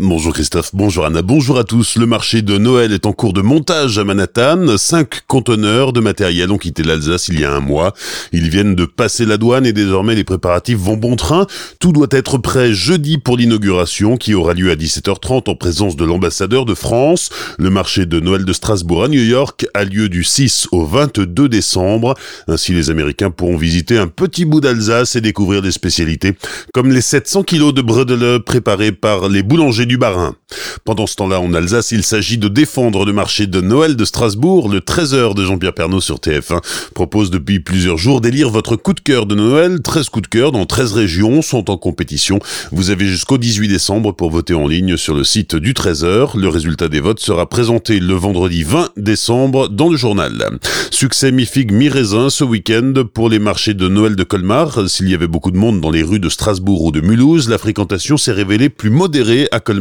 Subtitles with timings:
[0.00, 1.96] Bonjour Christophe, bonjour Anna, bonjour à tous.
[1.96, 4.78] Le marché de Noël est en cours de montage à Manhattan.
[4.78, 7.94] Cinq conteneurs de matériel ont quitté l'Alsace il y a un mois.
[8.32, 11.48] Ils viennent de passer la douane et désormais les préparatifs vont bon train.
[11.80, 16.04] Tout doit être prêt jeudi pour l'inauguration qui aura lieu à 17h30 en présence de
[16.04, 17.30] l'ambassadeur de France.
[17.58, 21.48] Le marché de Noël de Strasbourg à New York a lieu du 6 au 22
[21.48, 22.14] décembre.
[22.46, 26.34] Ainsi les Américains pourront visiter un petit bout d'Alsace et découvrir des spécialités
[26.72, 30.36] comme les 700 kilos de bredele préparés par les boulangers du Barin.
[30.84, 34.68] Pendant ce temps-là, en Alsace, il s'agit de défendre le marché de Noël de Strasbourg.
[34.68, 36.60] Le 13h de Jean-Pierre Pernaud sur TF1
[36.94, 39.80] propose depuis plusieurs jours d'élire votre coup de cœur de Noël.
[39.82, 42.38] 13 coups de cœur dans 13 régions sont en compétition.
[42.70, 46.38] Vous avez jusqu'au 18 décembre pour voter en ligne sur le site du 13h.
[46.38, 50.58] Le résultat des votes sera présenté le vendredi 20 décembre dans le journal.
[50.90, 54.88] Succès mi-figue, mi-raisin ce week-end pour les marchés de Noël de Colmar.
[54.88, 57.58] S'il y avait beaucoup de monde dans les rues de Strasbourg ou de Mulhouse, la
[57.58, 59.77] fréquentation s'est révélée plus modérée à Colmar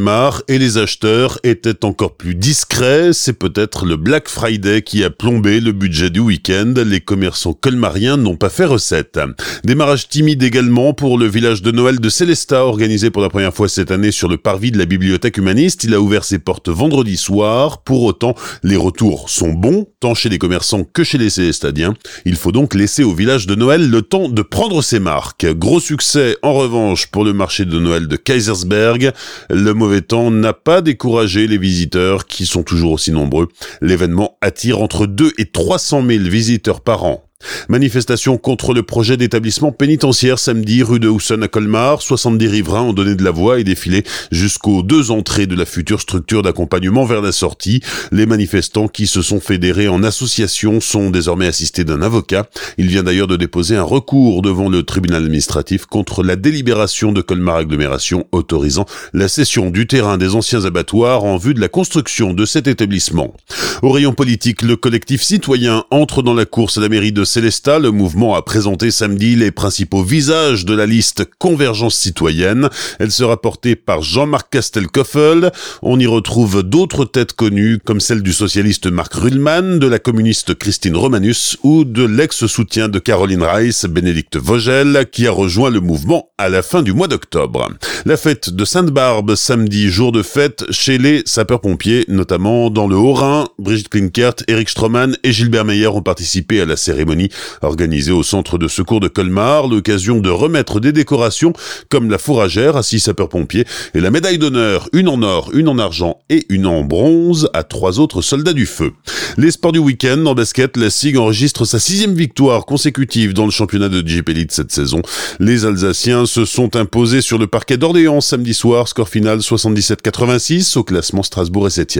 [0.47, 3.13] et les acheteurs étaient encore plus discrets.
[3.13, 6.73] C'est peut-être le Black Friday qui a plombé le budget du week-end.
[6.85, 9.19] Les commerçants colmariens n'ont pas fait recette.
[9.63, 13.67] Démarrage timide également pour le village de Noël de Célestat, organisé pour la première fois
[13.67, 15.83] cette année sur le parvis de la bibliothèque humaniste.
[15.83, 17.81] Il a ouvert ses portes vendredi soir.
[17.81, 21.95] Pour autant, les retours sont bons, tant chez les commerçants que chez les Célestadiens.
[22.25, 25.45] Il faut donc laisser au village de Noël le temps de prendre ses marques.
[25.45, 29.11] Gros succès, en revanche, pour le marché de Noël de Kaisersberg.
[29.49, 33.47] Le mauvais temps n'a pas découragé les visiteurs qui sont toujours aussi nombreux.
[33.81, 37.26] L'événement attire entre 2 et 300 000 visiteurs par an.
[37.69, 42.01] Manifestation contre le projet d'établissement pénitentiaire samedi rue de Housson à Colmar.
[42.01, 45.99] 70 riverains ont donné de la voix et défilé jusqu'aux deux entrées de la future
[45.99, 47.81] structure d'accompagnement vers la sortie.
[48.11, 52.47] Les manifestants qui se sont fédérés en association sont désormais assistés d'un avocat.
[52.77, 57.21] Il vient d'ailleurs de déposer un recours devant le tribunal administratif contre la délibération de
[57.21, 62.33] Colmar Agglomération autorisant la cession du terrain des anciens abattoirs en vue de la construction
[62.33, 63.33] de cet établissement.
[63.81, 67.79] Au rayon politique, le collectif citoyen entre dans la course à la mairie de Célestat,
[67.79, 72.69] le mouvement a présenté samedi les principaux visages de la liste Convergence citoyenne.
[72.99, 75.51] Elle sera portée par Jean-Marc Castelkoffel.
[75.81, 80.55] On y retrouve d'autres têtes connues comme celle du socialiste Marc Ruhlmann, de la communiste
[80.55, 86.29] Christine Romanus ou de l'ex-soutien de Caroline Reiss, Bénédicte Vogel, qui a rejoint le mouvement
[86.37, 87.69] à la fin du mois d'octobre.
[88.05, 93.49] La fête de Sainte-Barbe, samedi, jour de fête chez les sapeurs-pompiers, notamment dans le Haut-Rhin.
[93.59, 97.16] Brigitte Klinkert, Eric Stroman et Gilbert Meyer ont participé à la cérémonie
[97.61, 101.53] organisée au centre de secours de Colmar, l'occasion de remettre des décorations
[101.89, 105.79] comme la fourragère à six sapeurs-pompiers et la médaille d'honneur, une en or, une en
[105.79, 108.91] argent et une en bronze à trois autres soldats du feu.
[109.37, 113.51] Les sports du week-end en basket, la SIG enregistre sa sixième victoire consécutive dans le
[113.51, 115.01] championnat de Jeep Elite cette saison.
[115.39, 120.83] Les Alsaciens se sont imposés sur le parquet d'Orléans samedi soir, score final 77-86, au
[120.83, 121.99] classement Strasbourg est 7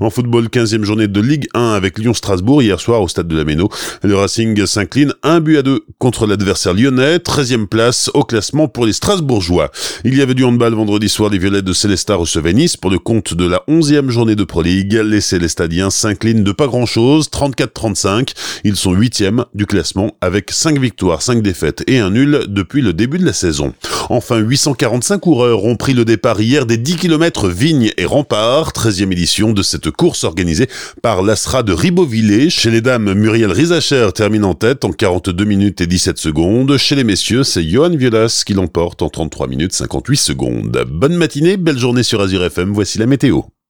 [0.00, 3.44] En football, 15e journée de Ligue 1 avec Lyon-Strasbourg hier soir au stade de la
[3.44, 3.68] Méno.
[4.02, 8.86] Le Racing s'incline un but à deux contre l'adversaire lyonnais, 13e place au classement pour
[8.86, 9.70] les Strasbourgeois.
[10.04, 12.98] Il y avait du handball vendredi soir, les Violettes de Célestat recevaient Nice pour le
[12.98, 14.94] compte de la 11e journée de Pro League.
[14.94, 18.32] Les Célestadiens s'inclinent de pas grand chose, 34-35.
[18.64, 22.94] Ils sont 8e du classement avec 5 victoires, 5 défaites et un nul depuis le
[22.94, 23.74] début de la saison.
[24.12, 29.12] Enfin, 845 coureurs ont pris le départ hier des 10 km Vignes et Remparts, 13e
[29.12, 30.68] édition de cette course organisée
[31.00, 32.50] par l'Astra de Ribeauvillé.
[32.50, 36.76] Chez les dames, Muriel Rizacher termine en tête en 42 minutes et 17 secondes.
[36.76, 40.84] Chez les messieurs, c'est Johan Violas qui l'emporte en 33 minutes 58 secondes.
[40.90, 43.42] Bonne matinée, belle journée sur Azure FM, voici la météo.